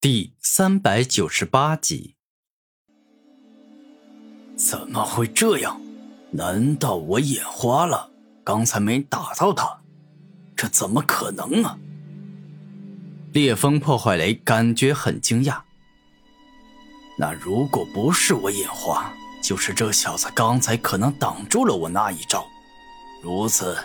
[0.00, 2.14] 第三百九十八集，
[4.56, 5.80] 怎么会这样？
[6.30, 8.08] 难道我眼花了？
[8.44, 9.80] 刚才没打到他，
[10.54, 11.76] 这怎么可能啊？
[13.32, 15.62] 烈风破坏雷感觉很惊讶。
[17.18, 19.12] 那如果不是我眼花，
[19.42, 22.46] 就是这小子刚才可能挡住了我那一招。
[23.20, 23.76] 如此，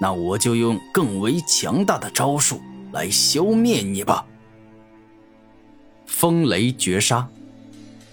[0.00, 2.60] 那我就用更为强大的招数
[2.90, 4.26] 来消灭你吧。
[6.06, 7.26] 风雷绝杀！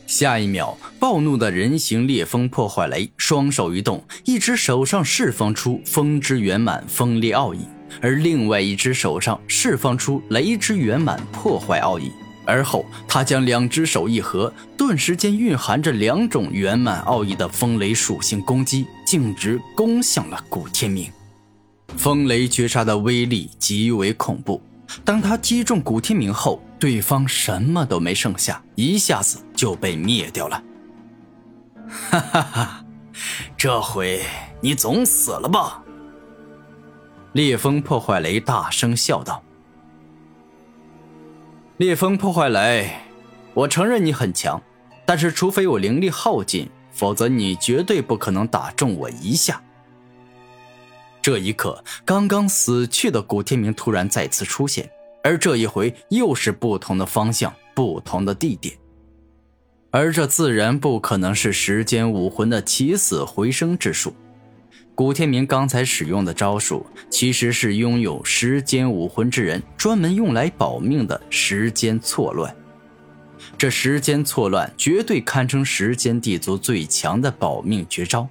[0.07, 7.59] 下一秒，暴怒的人形烈风破坏雷双手一动，一只手上释放出风之圆满锋利奥义，
[8.01, 12.11] 而另外一只手上释放出雷之圆满破坏奥义。
[12.45, 21.11] 而后，他将两只手一合，顿时间蕴含着两种圆满奥义的风雷属性攻击，径直攻向了古天明。
[21.95, 24.59] 风雷绝杀的威力极为恐怖。
[25.05, 30.63] 当他击中古天明后，对方什么都没剩下，一下子就被灭掉了。
[31.89, 32.85] 哈哈哈，
[33.57, 34.23] 这回
[34.61, 35.83] 你总死了吧？
[37.33, 39.43] 烈风破坏雷大声笑道
[41.77, 42.91] ：“烈风破坏雷，
[43.53, 44.61] 我承认你很强，
[45.05, 49.61] 但是除非我灵力耗尽，否则你绝对不可能打中我一下。”
[51.21, 54.89] 这一刻，刚刚死去的古天明突然再次出现，
[55.23, 58.75] 而这一回又是不同的方向、不同的地点，
[59.91, 64.13] 而这自然不可能是时间武魂的起死回生之术。
[64.95, 72.53] 古天明刚才使用的招数，其实是拥有时间武魂之人专门用来保命的时间错乱。
[73.57, 78.27] 这时间错乱绝对堪称时间地族最强的保命绝招。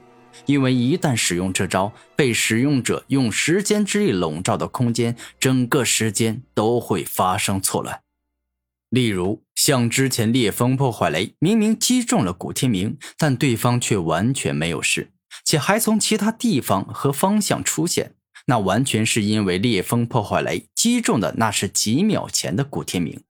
[0.46, 8.00] 因为一旦使用这招，被使用者用时间之力笼罩的空间，整个时间都会发生错乱。
[8.90, 15.10] 例如，像之前烈风破坏雷明明击中了古天明，但对方却完全没有事，
[15.44, 18.14] 且还从其他地方和方向出现，
[18.46, 23.20] 那完全是因为烈风破坏雷击中的那是几秒前的古天明。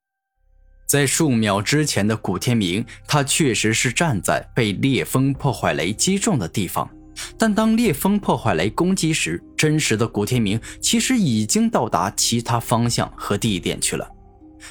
[0.87, 6.89] 在数秒之前的古天明，他确实是站在被烈风破坏雷击中的地方。
[7.37, 14.09] 但当烈风破坏雷攻击时，真实的古天明其实已经到达其他方向和地点去了。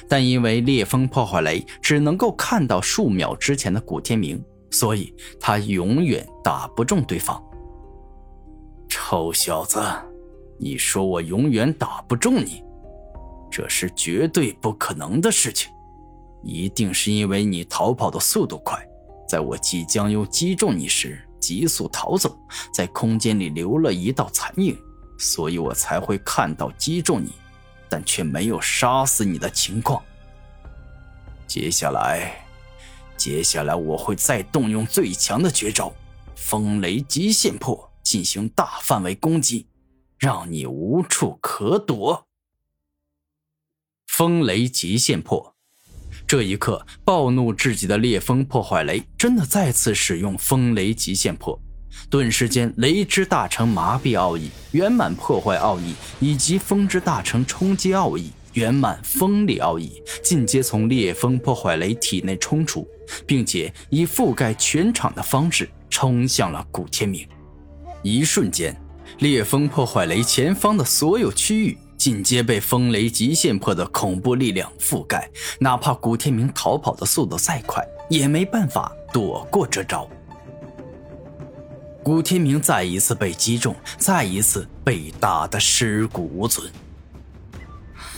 [0.06, 7.42] 但因为烈风破坏雷只能够看到数秒之前的古天明，所以他永远打不中对方。
[8.88, 9.80] 臭小子，
[10.58, 12.62] 你说我永远打不中你，
[13.50, 15.70] 这是绝对不可能的事情。
[16.42, 18.78] 一定是因为你逃跑的速度快，
[19.28, 21.20] 在我即将要击中你时。
[21.40, 22.38] 急速逃走，
[22.72, 24.76] 在空间里留了一道残影，
[25.18, 27.32] 所以我才会看到击中你，
[27.88, 30.02] 但却没有杀死你的情况。
[31.46, 32.46] 接下来，
[33.16, 35.92] 接下来我会再动用最强的绝招——
[36.36, 39.66] 风雷极限破，进行大范围攻击，
[40.18, 42.26] 让你无处可躲。
[44.06, 45.54] 风雷极限破。
[46.28, 51.58] 这一刻，暴怒至极的烈风破坏雷真的再次使用风雷极限破，
[52.10, 62.86] 顿时间，雷之大成麻痹奥义、圆满破坏奥义以及风之大成冲击奥义、圆满锋利奥义进阶从烈风破坏雷体内冲出，
[63.26, 67.26] 并且以覆盖全场的方式冲向了古天明。
[68.02, 68.78] 一瞬间，
[69.20, 71.78] 烈风破坏雷前方的所有区域。
[71.98, 75.28] 紧接被风雷极限破的恐怖力量覆盖，
[75.58, 80.08] 哪怕古天明逃跑的速度再快，也没办法躲过这招。
[82.04, 86.70] 古天明再一次被击中，再一次被打得尸骨无存。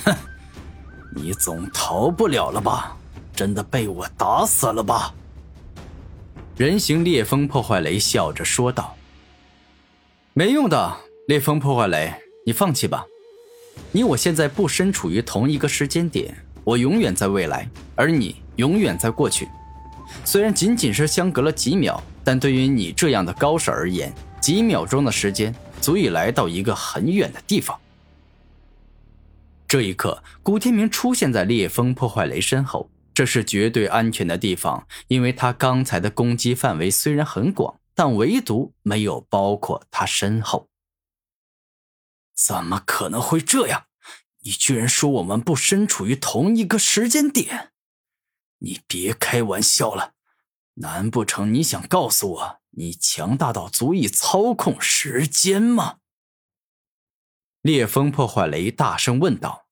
[0.04, 0.14] 哼，
[1.16, 2.96] 你总逃不了了吧？
[3.34, 5.14] 真的被我打死了吧？
[6.56, 8.94] 人形烈风破坏雷笑着说道
[10.34, 12.12] ：“没用的，烈风破坏雷，
[12.44, 13.06] 你放弃吧。”
[13.92, 19.48] 你我现在不身处于同一个时间点，我永远在未来，而你永远在过去。
[20.24, 27.78] 虽然仅仅是相隔了几秒，但对于你这样的高手而言，几秒钟的时间足以来到一个很远的地方。
[29.66, 40.68] 这一刻，古天明出现在烈风破坏雷身后，这是绝对安全的地方，因为他刚才的攻击范围虽然很广，但唯独没有包括他身后。
[42.34, 43.84] 怎么可能会这样？
[44.42, 47.72] 你居然说我们不身处于同一个时间点？
[48.58, 50.12] 你别开玩笑了！
[50.74, 55.96] 难不成你想告诉我，你强大到足以操控时间吗？
[57.62, 59.66] 烈风破坏雷大声问道。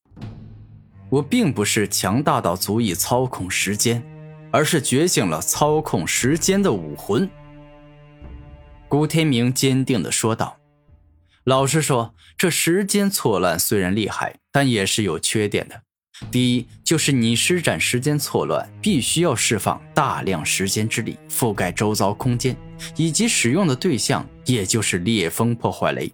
[1.09, 4.03] 我并不是强大到足以操控时间，
[4.51, 7.27] 而是觉醒了操控时间的武魂。”
[8.87, 10.59] 古天明坚定地说道。
[11.45, 15.81] 老实说，这时间错乱虽然厉害，但也是有缺点的。
[16.29, 22.55] 第一，就是你施展时间错乱，必须要释放大量时间之力，覆盖周遭空间，
[22.97, 26.11] 以及使用的对象，也就是烈风破坏雷。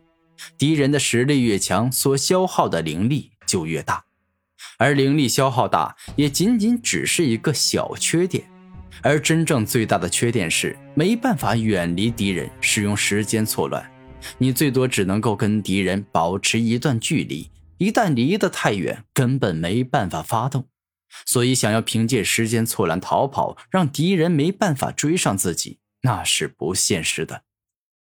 [0.57, 4.03] 敌人的实力越强，所消耗的灵力就越大，
[4.77, 8.43] 而灵力消耗大，也仅仅只是一个小缺点。
[9.01, 13.83] 而真正最大的缺点是，没办法远离敌人，使用时间错乱。
[14.38, 20.68] 你最多只能够跟敌人保持一段距离，一旦离得太远，根本没办法发动。
[21.25, 27.44] 所以，想要凭借时间错乱逃跑，让敌人没办法追上自己，那是不现实的。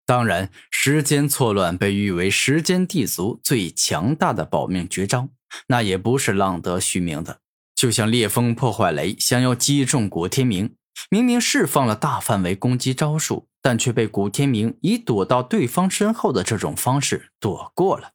[0.06, 5.30] 当然，时间错乱被誉为时间地族最强大的保命绝招，
[5.68, 7.42] 那也不是浪得虚名的。
[7.76, 10.76] 就像烈风破坏雷想要击中古天明，
[11.10, 13.48] 明明释放了大范围攻击招数。
[13.60, 18.14] 但却被古天明以躲到对方身后的这种方式躲过了。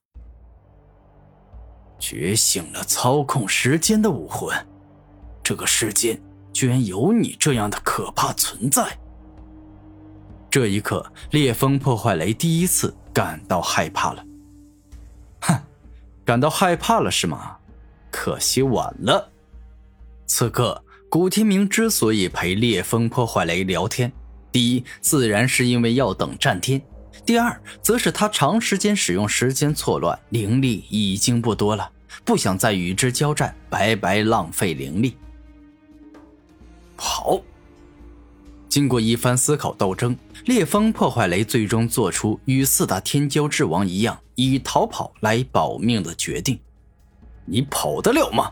[1.99, 4.55] 觉醒了操控时间的武魂，
[5.43, 8.97] 这个世间居然有你这样的可怕存在。
[10.49, 14.23] 这一刻，烈风破坏雷第一次感到害怕了。
[15.41, 15.59] 哼，
[16.23, 17.57] 感到害怕了是吗？
[18.11, 19.31] 可惜晚了。
[20.27, 24.11] 此刻，古天明之所以陪烈风破坏雷聊天。
[24.51, 26.79] 第一，自然是因为要等战天；
[27.25, 31.91] 第二，则是他长时间使用时间错乱，灵力已经不多了，
[32.25, 35.15] 不想再与之交战，白白浪费灵力。
[36.95, 37.39] 好，
[38.67, 46.59] 经过一番思考斗争，烈风破坏雷最终做出与四大天骄之王一样，以逃跑来保命的决定。
[47.45, 48.51] 你跑得了吗？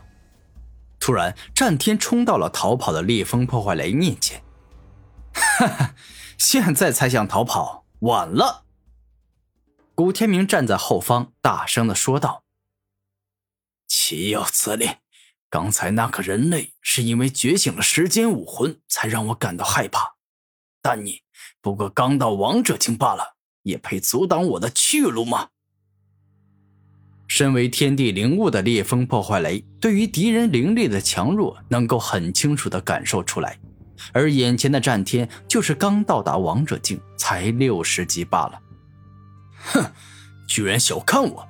[1.00, 4.40] 突然，战天冲到了逃跑的烈风破坏雷面前。
[5.32, 5.94] 哈哈，
[6.38, 8.64] 现在才想逃跑，晚了。
[9.94, 12.42] 古天明站在后方，大声的说道
[13.86, 14.90] ：“岂有此理！
[15.48, 20.14] 刚才那个人类是因为觉醒了时间武魂，才让我感到害怕。
[20.80, 21.20] 但你
[21.60, 25.50] 不过刚到王者境罢了，也配阻挡我的去路吗？”
[27.28, 33.60] 身为天地灵物的烈风破坏雷，对于敌人灵力的强弱，能够很清楚的感受出来。
[34.12, 38.60] 而眼前的战天就是刚到达王者境，才六十级罢了。
[39.64, 39.84] 哼，
[40.48, 41.48] 居然小看我，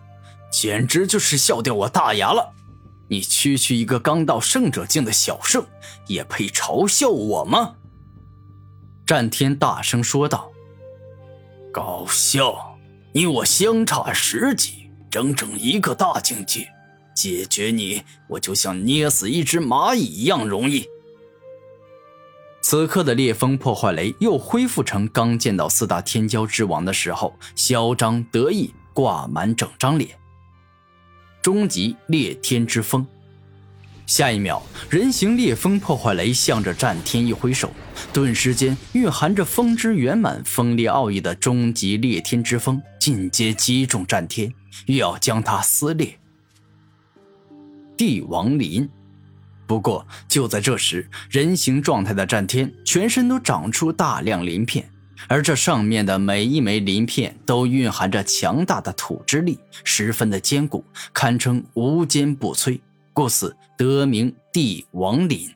[0.53, 2.53] 简直就是笑掉我大牙了！
[3.09, 5.65] 你区区一个刚到圣者境的小圣，
[6.07, 7.75] 也配嘲笑我吗？
[9.07, 10.51] 战天大声说道
[11.73, 12.79] ：“搞笑！
[13.13, 16.69] 你我相差十级，整整一个大境界，
[17.15, 20.87] 解决你，我就像捏死一只蚂蚁一样容易。”
[22.73, 30.09] 此刻的烈风破坏雷又恢复成刚见到四大天骄之王的时候嚣张得意，挂满整张脸。
[31.43, 33.07] 终极烈天之风，
[34.07, 37.71] 下一秒，人形烈风破坏雷向着战天一挥手，
[38.11, 44.51] 顿时间蕴含着风之圆满、锋利奥义的终极烈天之风进阶击中战天，
[44.87, 46.19] 欲要将他撕裂。
[47.99, 48.89] 帝王林。
[49.67, 54.91] 不过，就在这时，人形状态的战天全身都长出大量鳞片，
[55.29, 62.81] 而这上面的每一枚鳞片都蕴含着强大的土之力，十分的坚固，堪称无坚不摧，
[63.13, 65.49] 故此得名帝王鳞。